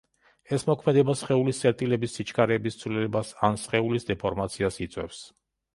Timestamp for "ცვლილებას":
2.81-3.35